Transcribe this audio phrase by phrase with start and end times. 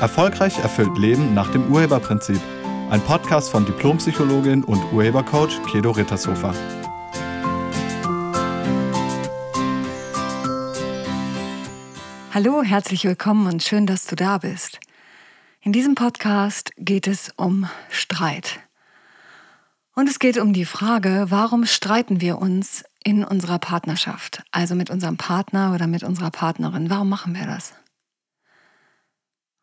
[0.00, 2.40] Erfolgreich erfüllt Leben nach dem Urheberprinzip.
[2.88, 6.54] Ein Podcast von Diplompsychologin und Urhebercoach Kedo Rittershofer.
[12.32, 14.80] Hallo, herzlich willkommen und schön, dass du da bist.
[15.60, 18.60] In diesem Podcast geht es um Streit.
[19.94, 24.88] Und es geht um die Frage, warum streiten wir uns in unserer Partnerschaft, also mit
[24.88, 26.88] unserem Partner oder mit unserer Partnerin.
[26.88, 27.74] Warum machen wir das?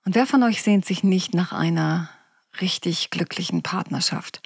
[0.07, 2.09] Und wer von euch sehnt sich nicht nach einer
[2.61, 4.41] richtig glücklichen Partnerschaft?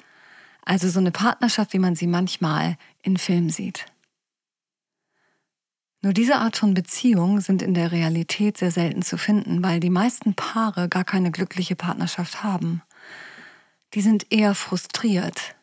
[0.64, 3.86] Also so eine Partnerschaft, wie man sie manchmal in Filmen sieht.
[6.00, 9.88] Nur diese Art von Beziehung sind in der Realität sehr selten zu finden, weil die
[9.88, 12.82] meisten Paare gar keine glückliche Partnerschaft haben.
[13.94, 15.54] Die sind eher frustriert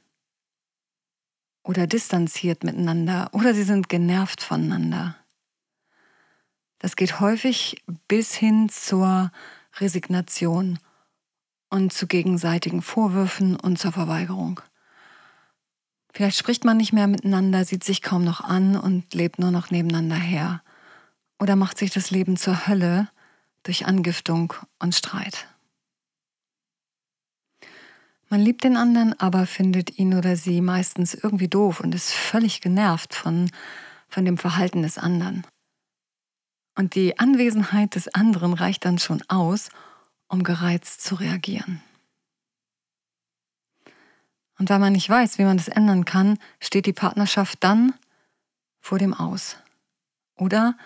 [1.61, 5.17] oder distanziert miteinander oder sie sind genervt voneinander.
[6.77, 9.33] Das geht häufig bis hin zur
[9.81, 10.79] Resignation
[11.69, 14.61] und zu gegenseitigen Vorwürfen und zur Verweigerung.
[16.11, 19.69] Vielleicht spricht man nicht mehr miteinander, sieht sich kaum noch an und lebt nur noch
[19.69, 20.61] nebeneinander her.
[21.39, 23.09] Oder macht sich das Leben zur Hölle
[23.63, 25.47] durch Angiftung und Streit.
[28.29, 32.61] Man liebt den anderen, aber findet ihn oder sie meistens irgendwie doof und ist völlig
[32.61, 33.49] genervt von,
[34.07, 35.45] von dem Verhalten des anderen.
[36.79, 39.67] Und die Anwesenheit des anderen reicht dann schon aus,
[40.29, 41.83] um gereizt zu reagieren.
[44.57, 47.93] Und weil man nicht weiß, wie man das ändern kann, steht die Partnerschaft dann
[48.79, 49.57] vor dem Aus.
[50.37, 50.77] Oder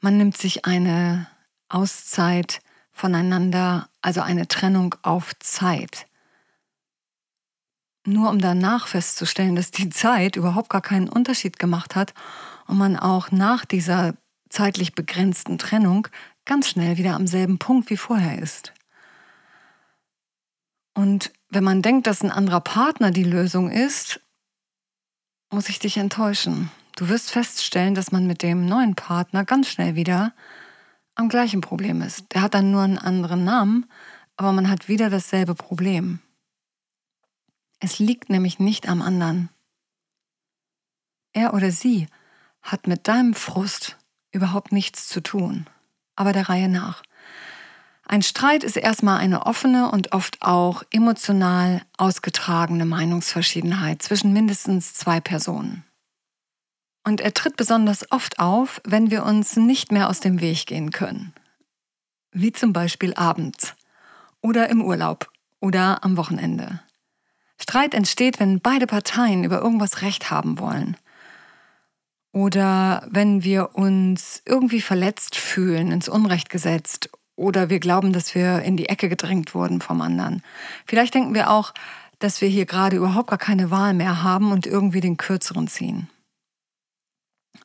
[0.00, 1.26] man nimmt sich eine
[1.68, 2.60] Auszeit
[2.90, 6.06] voneinander, also eine Trennung auf Zeit.
[8.06, 12.14] Nur um danach festzustellen, dass die Zeit überhaupt gar keinen Unterschied gemacht hat
[12.66, 14.14] und man auch nach dieser
[14.52, 16.08] zeitlich begrenzten Trennung
[16.44, 18.72] ganz schnell wieder am selben Punkt wie vorher ist.
[20.94, 24.20] Und wenn man denkt, dass ein anderer Partner die Lösung ist,
[25.50, 26.70] muss ich dich enttäuschen.
[26.96, 30.34] Du wirst feststellen, dass man mit dem neuen Partner ganz schnell wieder
[31.14, 32.32] am gleichen Problem ist.
[32.34, 33.86] Der hat dann nur einen anderen Namen,
[34.36, 36.20] aber man hat wieder dasselbe Problem.
[37.80, 39.48] Es liegt nämlich nicht am anderen.
[41.32, 42.06] Er oder sie
[42.62, 43.98] hat mit deinem Frust
[44.32, 45.66] überhaupt nichts zu tun.
[46.16, 47.02] Aber der Reihe nach.
[48.06, 55.20] Ein Streit ist erstmal eine offene und oft auch emotional ausgetragene Meinungsverschiedenheit zwischen mindestens zwei
[55.20, 55.84] Personen.
[57.04, 60.90] Und er tritt besonders oft auf, wenn wir uns nicht mehr aus dem Weg gehen
[60.90, 61.32] können.
[62.32, 63.74] Wie zum Beispiel abends
[64.40, 66.80] oder im Urlaub oder am Wochenende.
[67.60, 70.96] Streit entsteht, wenn beide Parteien über irgendwas Recht haben wollen
[72.32, 78.62] oder wenn wir uns irgendwie verletzt fühlen, ins Unrecht gesetzt oder wir glauben, dass wir
[78.62, 80.42] in die Ecke gedrängt wurden vom anderen.
[80.86, 81.74] Vielleicht denken wir auch,
[82.18, 86.08] dass wir hier gerade überhaupt gar keine Wahl mehr haben und irgendwie den Kürzeren ziehen.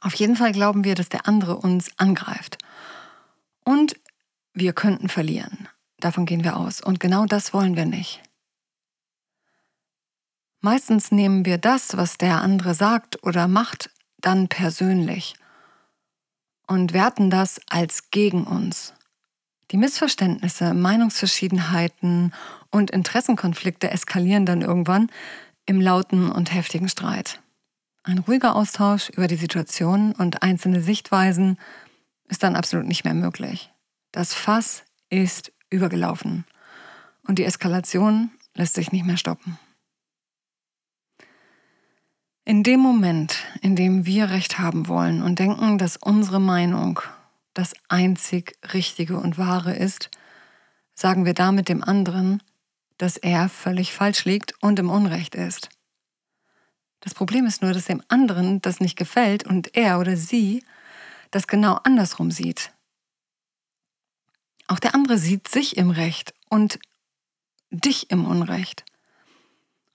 [0.01, 2.57] Auf jeden Fall glauben wir, dass der andere uns angreift.
[3.63, 3.99] Und
[4.53, 5.67] wir könnten verlieren.
[5.99, 6.81] Davon gehen wir aus.
[6.81, 8.21] Und genau das wollen wir nicht.
[10.61, 13.89] Meistens nehmen wir das, was der andere sagt oder macht,
[14.19, 15.35] dann persönlich
[16.67, 18.93] und werten das als gegen uns.
[19.71, 22.33] Die Missverständnisse, Meinungsverschiedenheiten
[22.71, 25.09] und Interessenkonflikte eskalieren dann irgendwann
[25.65, 27.41] im lauten und heftigen Streit.
[28.03, 31.57] Ein ruhiger Austausch über die Situation und einzelne Sichtweisen
[32.29, 33.71] ist dann absolut nicht mehr möglich.
[34.13, 36.45] Das Fass ist übergelaufen
[37.27, 39.59] und die Eskalation lässt sich nicht mehr stoppen.
[42.47, 47.01] In dem Moment, in dem wir Recht haben wollen und denken, dass unsere Meinung
[47.53, 50.09] das einzig Richtige und Wahre ist,
[50.95, 52.41] sagen wir damit dem anderen,
[52.97, 55.67] dass er völlig falsch liegt und im Unrecht ist.
[57.01, 60.63] Das Problem ist nur, dass dem anderen das nicht gefällt und er oder sie
[61.31, 62.71] das genau andersrum sieht.
[64.67, 66.79] Auch der andere sieht sich im Recht und
[67.71, 68.85] dich im Unrecht.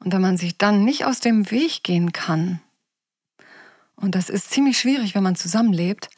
[0.02, 2.60] Und wenn man sich dann nicht aus dem Weg gehen kann,
[3.94, 6.10] und das ist ziemlich schwierig, wenn man zusammenlebt,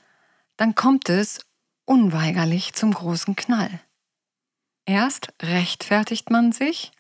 [0.57, 1.45] dann kommt es
[1.85, 3.81] unweigerlich zum großen Knall.
[4.87, 6.93] Erst rechtfertigt man sich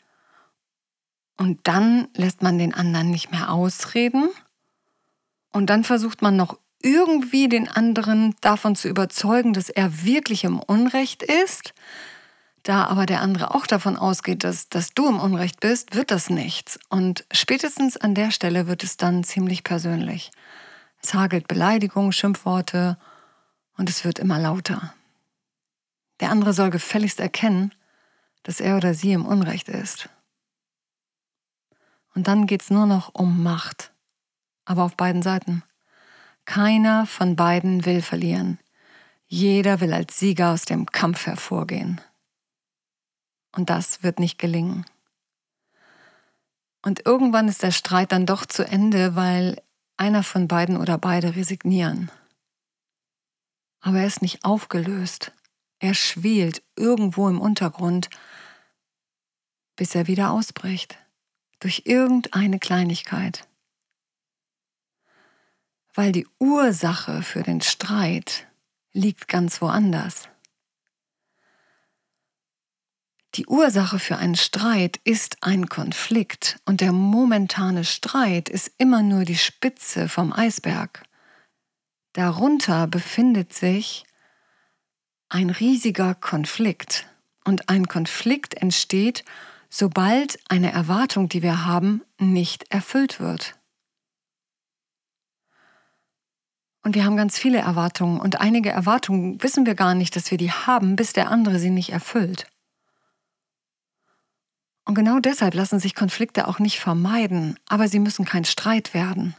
[1.38, 4.28] und dann lässt man den anderen nicht mehr ausreden
[5.52, 10.58] und dann versucht man noch irgendwie den anderen davon zu überzeugen, dass er wirklich im
[10.60, 11.72] Unrecht ist,
[12.64, 16.30] da aber der andere auch davon ausgeht, dass, dass du im Unrecht bist, wird das
[16.30, 16.78] nichts.
[16.88, 20.32] Und spätestens an der Stelle wird es dann ziemlich persönlich.
[21.02, 22.98] Es hagelt Beleidigungen, Schimpfworte
[23.76, 24.94] und es wird immer lauter.
[26.20, 27.74] Der andere soll gefälligst erkennen,
[28.44, 30.08] dass er oder sie im Unrecht ist.
[32.14, 33.92] Und dann geht es nur noch um Macht,
[34.64, 35.62] aber auf beiden Seiten.
[36.46, 38.58] Keiner von beiden will verlieren.
[39.26, 42.00] Jeder will als Sieger aus dem Kampf hervorgehen.
[43.54, 44.84] Und das wird nicht gelingen.
[46.82, 49.62] Und irgendwann ist der Streit dann doch zu Ende, weil
[49.96, 52.10] einer von beiden oder beide resignieren.
[53.80, 55.32] Aber er ist nicht aufgelöst.
[55.78, 58.10] Er schwelt irgendwo im Untergrund,
[59.76, 60.98] bis er wieder ausbricht.
[61.60, 63.48] Durch irgendeine Kleinigkeit.
[65.94, 68.46] Weil die Ursache für den Streit
[68.92, 70.28] liegt ganz woanders.
[73.34, 79.24] Die Ursache für einen Streit ist ein Konflikt und der momentane Streit ist immer nur
[79.24, 81.02] die Spitze vom Eisberg.
[82.12, 84.04] Darunter befindet sich
[85.28, 87.08] ein riesiger Konflikt
[87.44, 89.24] und ein Konflikt entsteht,
[89.68, 93.58] sobald eine Erwartung, die wir haben, nicht erfüllt wird.
[96.84, 100.38] Und wir haben ganz viele Erwartungen und einige Erwartungen wissen wir gar nicht, dass wir
[100.38, 102.46] die haben, bis der andere sie nicht erfüllt.
[104.84, 109.34] Und genau deshalb lassen sich Konflikte auch nicht vermeiden, aber sie müssen kein Streit werden.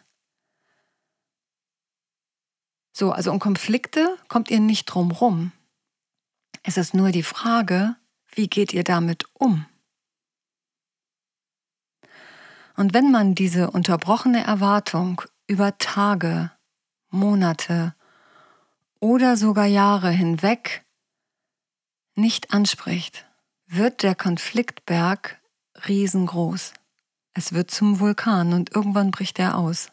[2.93, 5.51] So, also um Konflikte kommt ihr nicht drum rum.
[6.63, 7.95] Es ist nur die Frage,
[8.33, 9.65] wie geht ihr damit um?
[12.75, 16.51] Und wenn man diese unterbrochene Erwartung über Tage,
[17.09, 17.95] Monate
[18.99, 20.85] oder sogar Jahre hinweg
[22.15, 23.25] nicht anspricht,
[23.67, 25.39] wird der Konfliktberg
[25.87, 26.73] riesengroß.
[27.33, 29.91] Es wird zum Vulkan und irgendwann bricht er aus.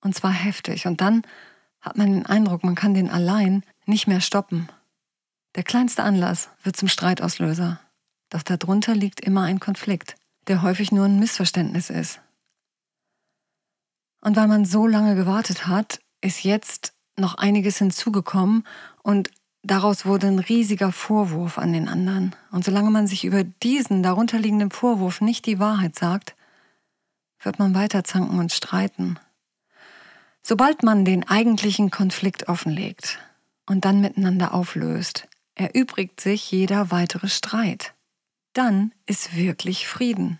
[0.00, 0.86] Und zwar heftig.
[0.86, 1.22] Und dann
[1.80, 4.68] hat man den Eindruck, man kann den allein nicht mehr stoppen.
[5.56, 7.80] Der kleinste Anlass wird zum Streitauslöser.
[8.30, 10.16] Doch darunter liegt immer ein Konflikt,
[10.48, 12.20] der häufig nur ein Missverständnis ist.
[14.20, 18.66] Und weil man so lange gewartet hat, ist jetzt noch einiges hinzugekommen
[19.02, 19.30] und
[19.66, 22.36] Daraus wurde ein riesiger Vorwurf an den anderen.
[22.52, 26.36] Und solange man sich über diesen darunterliegenden Vorwurf nicht die Wahrheit sagt,
[27.40, 29.18] wird man weiter zanken und streiten.
[30.40, 33.18] Sobald man den eigentlichen Konflikt offenlegt
[33.66, 35.26] und dann miteinander auflöst,
[35.56, 37.94] erübrigt sich jeder weitere Streit.
[38.52, 40.38] Dann ist wirklich Frieden.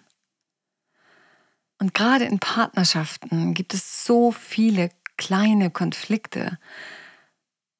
[1.80, 6.58] Und gerade in Partnerschaften gibt es so viele kleine Konflikte,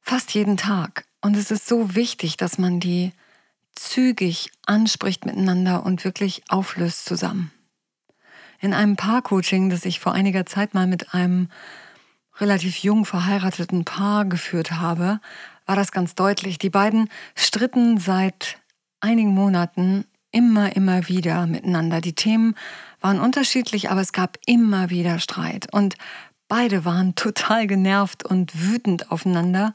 [0.06, 1.05] fast jeden Tag.
[1.20, 3.12] Und es ist so wichtig, dass man die
[3.75, 7.50] zügig anspricht miteinander und wirklich auflöst zusammen.
[8.61, 11.49] In einem Paarcoaching, das ich vor einiger Zeit mal mit einem
[12.38, 15.20] relativ jung verheirateten Paar geführt habe,
[15.67, 16.59] war das ganz deutlich.
[16.59, 18.59] Die beiden stritten seit
[19.00, 22.00] einigen Monaten immer, immer wieder miteinander.
[22.00, 22.55] Die Themen
[23.00, 25.67] waren unterschiedlich, aber es gab immer wieder Streit.
[25.73, 25.97] Und
[26.48, 29.75] beide waren total genervt und wütend aufeinander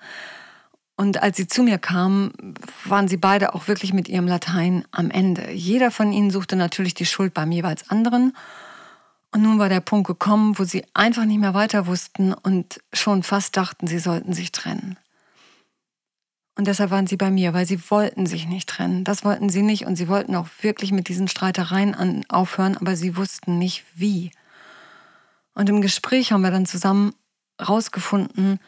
[1.01, 2.31] und als sie zu mir kamen,
[2.85, 5.49] waren sie beide auch wirklich mit ihrem Latein am Ende.
[5.49, 8.37] Jeder von ihnen suchte natürlich die Schuld beim jeweils anderen.
[9.31, 13.23] Und nun war der Punkt gekommen, wo sie einfach nicht mehr weiter wussten und schon
[13.23, 14.95] fast dachten, sie sollten sich trennen.
[16.55, 19.03] Und deshalb waren sie bei mir, weil sie wollten sich nicht trennen.
[19.03, 23.17] Das wollten sie nicht und sie wollten auch wirklich mit diesen Streitereien aufhören, aber sie
[23.17, 24.29] wussten nicht wie.
[25.53, 27.13] Und im Gespräch haben wir dann zusammen
[27.59, 28.59] rausgefunden,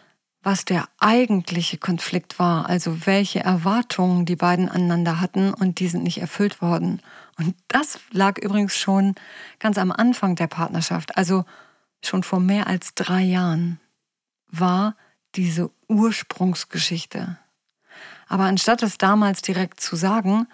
[0.43, 6.03] was der eigentliche Konflikt war, also welche Erwartungen die beiden aneinander hatten und die sind
[6.03, 7.01] nicht erfüllt worden.
[7.37, 9.15] Und das lag übrigens schon
[9.59, 11.45] ganz am Anfang der Partnerschaft, also
[12.03, 13.79] schon vor mehr als drei Jahren,
[14.51, 14.95] war
[15.35, 17.37] diese Ursprungsgeschichte.
[18.27, 20.47] Aber anstatt es damals direkt zu sagen,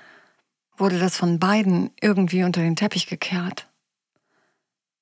[0.78, 3.69] wurde das von beiden irgendwie unter den Teppich gekehrt.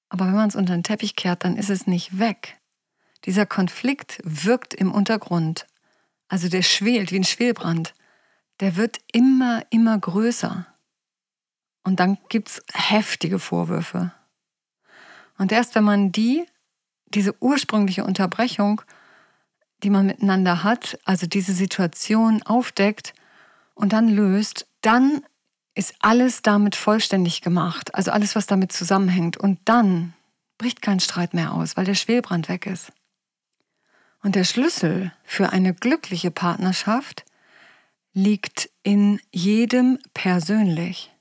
[0.09, 2.57] Aber wenn man es unter den Teppich kehrt, dann ist es nicht weg.
[3.25, 5.67] Dieser Konflikt wirkt im Untergrund.
[6.27, 7.93] Also der schwelt wie ein Schwelbrand.
[8.59, 10.65] Der wird immer, immer größer.
[11.83, 14.11] Und dann gibt es heftige Vorwürfe.
[15.37, 16.45] Und erst wenn man die,
[17.05, 18.81] diese ursprüngliche Unterbrechung,
[19.83, 23.13] die man miteinander hat, also diese Situation aufdeckt
[23.75, 25.23] und dann löst, dann
[25.77, 27.93] ist alles damit vollständig gemacht.
[27.93, 29.37] Also alles, was damit zusammenhängt.
[29.37, 30.13] Und dann
[30.57, 32.91] bricht kein Streit mehr aus, weil der Schwelbrand weg ist.
[34.23, 37.25] Und der Schlüssel für eine glückliche Partnerschaft
[38.13, 41.13] liegt in jedem persönlich,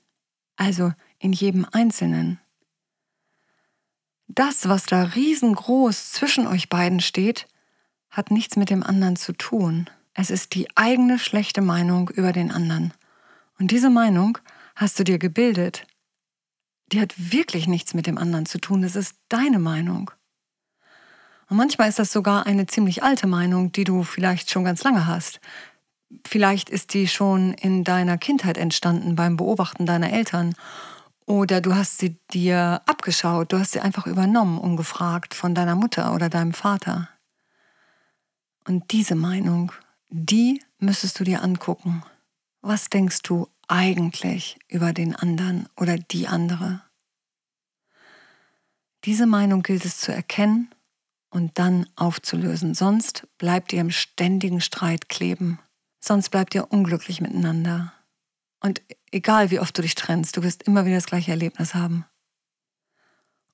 [0.55, 2.39] also in jedem Einzelnen.
[4.27, 7.47] Das, was da riesengroß zwischen euch beiden steht,
[8.09, 9.87] hat nichts mit dem anderen zu tun.
[10.15, 12.91] Es ist die eigene schlechte Meinung über den anderen.
[13.59, 14.37] Und diese Meinung
[14.75, 15.85] hast du dir gebildet.
[16.91, 18.83] Die hat wirklich nichts mit dem anderen zu tun.
[18.83, 20.11] Es ist deine Meinung.
[21.49, 25.07] Und manchmal ist das sogar eine ziemlich alte Meinung, die du vielleicht schon ganz lange
[25.07, 25.39] hast.
[26.25, 30.55] Vielleicht ist die schon in deiner Kindheit entstanden beim Beobachten deiner Eltern.
[31.25, 36.13] Oder du hast sie dir abgeschaut, du hast sie einfach übernommen, ungefragt von deiner Mutter
[36.13, 37.09] oder deinem Vater.
[38.65, 39.71] Und diese Meinung,
[40.09, 42.03] die müsstest du dir angucken.
[42.69, 46.81] Was denkst du eigentlich über den anderen oder die andere?
[49.05, 50.69] Diese Meinung gilt es zu erkennen
[51.29, 52.73] und dann aufzulösen.
[52.73, 55.59] Sonst bleibt ihr im ständigen Streit kleben.
[56.01, 57.93] Sonst bleibt ihr unglücklich miteinander.
[58.59, 58.81] Und
[59.11, 62.03] egal wie oft du dich trennst, du wirst immer wieder das gleiche Erlebnis haben.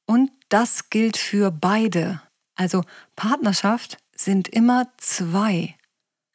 [0.07, 2.19] Und das gilt für beide.
[2.55, 2.83] Also
[3.15, 5.75] Partnerschaft sind immer zwei.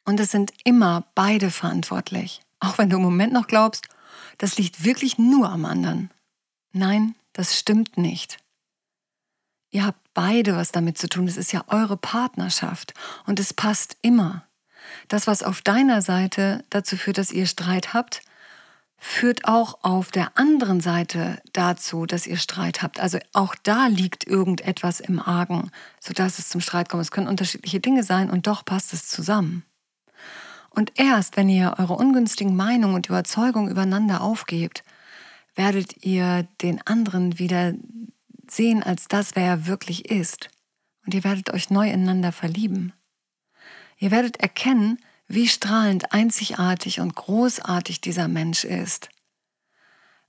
[0.05, 2.41] Und es sind immer beide verantwortlich.
[2.59, 3.87] Auch wenn du im Moment noch glaubst,
[4.37, 6.11] das liegt wirklich nur am anderen.
[6.71, 8.37] Nein, das stimmt nicht.
[9.71, 11.27] Ihr habt beide was damit zu tun.
[11.27, 12.93] Es ist ja eure Partnerschaft
[13.25, 14.43] und es passt immer.
[15.07, 18.21] Das, was auf deiner Seite dazu führt, dass ihr Streit habt,
[18.97, 22.99] führt auch auf der anderen Seite dazu, dass ihr Streit habt.
[22.99, 27.01] Also auch da liegt irgendetwas im Argen, sodass es zum Streit kommt.
[27.01, 29.63] Es können unterschiedliche Dinge sein und doch passt es zusammen.
[30.69, 34.83] Und erst, wenn ihr eure ungünstigen Meinungen und Überzeugungen übereinander aufgebt,
[35.55, 37.73] werdet ihr den anderen wieder
[38.49, 40.49] sehen als das, wer er wirklich ist.
[41.05, 42.93] Und ihr werdet euch neu ineinander verlieben.
[43.97, 49.09] Ihr werdet erkennen, wie strahlend einzigartig und großartig dieser Mensch ist.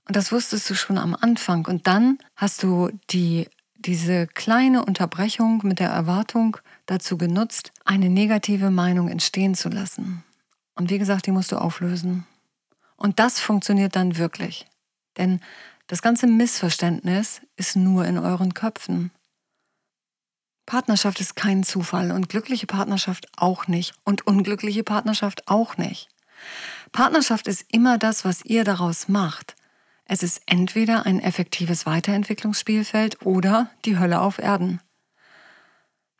[0.07, 1.65] Und das wusstest du schon am Anfang.
[1.65, 8.71] Und dann hast du die, diese kleine Unterbrechung mit der Erwartung dazu genutzt, eine negative
[8.71, 10.23] Meinung entstehen zu lassen.
[10.81, 12.25] Und wie gesagt, die musst du auflösen.
[12.95, 14.65] Und das funktioniert dann wirklich.
[15.15, 15.39] Denn
[15.85, 19.11] das ganze Missverständnis ist nur in euren Köpfen.
[20.65, 26.09] Partnerschaft ist kein Zufall und glückliche Partnerschaft auch nicht und unglückliche Partnerschaft auch nicht.
[26.91, 29.55] Partnerschaft ist immer das, was ihr daraus macht.
[30.05, 34.81] Es ist entweder ein effektives Weiterentwicklungsspielfeld oder die Hölle auf Erden.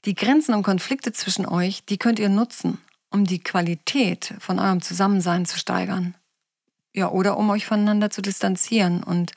[0.05, 2.77] Die Grenzen und Konflikte zwischen euch, die könnt ihr nutzen,
[3.11, 6.15] um die Qualität von eurem Zusammensein zu steigern.
[6.93, 9.33] Ja, oder um euch voneinander zu distanzieren und,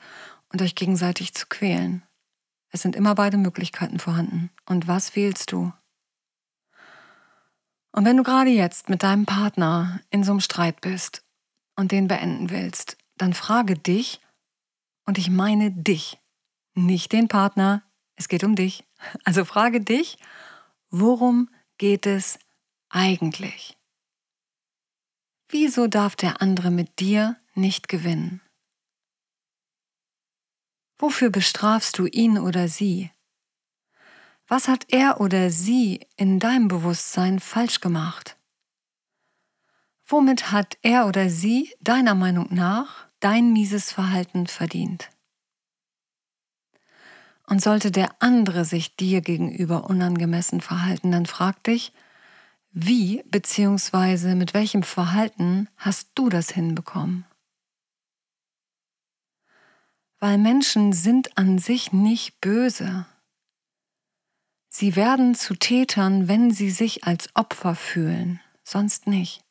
[0.49, 2.03] und euch gegenseitig zu quälen.
[2.69, 4.49] Es sind immer beide Möglichkeiten vorhanden.
[4.65, 5.71] Und was wählst du?
[7.91, 11.23] Und wenn du gerade jetzt mit deinem Partner in so einem Streit bist
[11.77, 14.19] und den beenden willst, dann frage dich,
[15.05, 16.19] und ich meine dich,
[16.73, 17.83] nicht den Partner,
[18.15, 18.83] es geht um dich.
[19.23, 20.17] Also frage dich,
[20.89, 22.39] worum geht es
[22.95, 23.77] eigentlich?
[25.49, 28.41] Wieso darf der andere mit dir nicht gewinnen?
[30.97, 33.11] Wofür bestrafst du ihn oder sie?
[34.47, 38.37] Was hat er oder sie in deinem Bewusstsein falsch gemacht?
[40.05, 45.09] Womit hat er oder sie deiner Meinung nach dein mieses Verhalten verdient?
[47.47, 51.91] Und sollte der andere sich dir gegenüber unangemessen verhalten, dann frag dich,
[52.77, 54.35] wie bzw.
[54.35, 57.25] mit welchem Verhalten hast du das hinbekommen?
[60.19, 63.05] Weil Menschen sind an sich nicht böse.
[64.67, 69.41] Sie werden zu Tätern, wenn sie sich als Opfer fühlen, sonst nicht.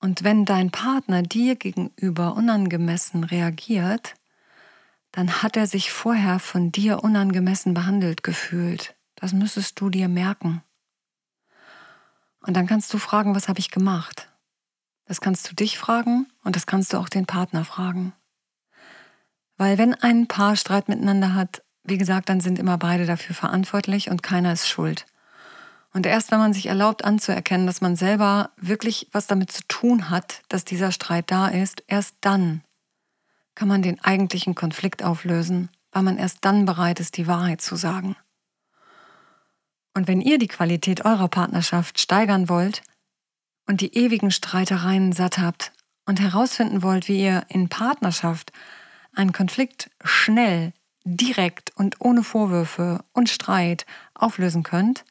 [0.00, 4.14] Und wenn dein Partner dir gegenüber unangemessen reagiert,
[5.12, 8.96] dann hat er sich vorher von dir unangemessen behandelt gefühlt.
[9.14, 10.64] Das müsstest du dir merken.
[12.46, 14.28] Und dann kannst du fragen, was habe ich gemacht?
[15.06, 18.12] Das kannst du dich fragen und das kannst du auch den Partner fragen.
[19.56, 24.10] Weil wenn ein Paar Streit miteinander hat, wie gesagt, dann sind immer beide dafür verantwortlich
[24.10, 25.06] und keiner ist schuld.
[25.92, 30.10] Und erst wenn man sich erlaubt anzuerkennen, dass man selber wirklich was damit zu tun
[30.10, 32.62] hat, dass dieser Streit da ist, erst dann
[33.54, 37.76] kann man den eigentlichen Konflikt auflösen, weil man erst dann bereit ist, die Wahrheit zu
[37.76, 38.16] sagen.
[39.94, 42.82] Und wenn ihr die Qualität eurer Partnerschaft steigern wollt
[43.66, 45.72] und die ewigen Streitereien satt habt
[46.04, 48.52] und herausfinden wollt, wie ihr in Partnerschaft
[49.14, 50.72] einen Konflikt schnell,
[51.04, 55.04] direkt und ohne Vorwürfe und Streit auflösen könnt,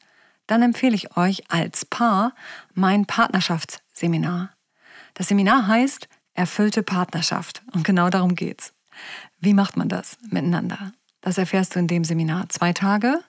[0.46, 2.34] dann empfehle ich euch als Paar
[2.74, 4.50] mein Partnerschaftsseminar.
[5.14, 8.74] Das Seminar heißt Erfüllte Partnerschaft und genau darum geht's.
[9.38, 10.92] Wie macht man das miteinander?
[11.20, 13.22] Das erfährst du in dem Seminar zwei Tage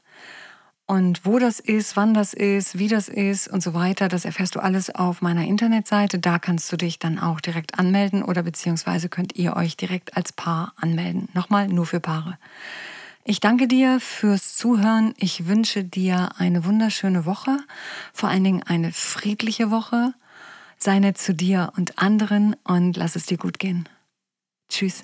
[0.88, 4.54] Und wo das ist, wann das ist, wie das ist und so weiter, das erfährst
[4.54, 6.20] du alles auf meiner Internetseite.
[6.20, 10.32] Da kannst du dich dann auch direkt anmelden oder beziehungsweise könnt ihr euch direkt als
[10.32, 11.28] Paar anmelden.
[11.34, 12.38] Nochmal nur für Paare.
[13.24, 15.16] Ich danke dir fürs Zuhören.
[15.18, 17.58] Ich wünsche dir eine wunderschöne Woche,
[18.14, 20.14] vor allen Dingen eine friedliche Woche.
[20.78, 23.90] Sei nett zu dir und anderen und lass es dir gut gehen.
[24.70, 25.04] Tschüss.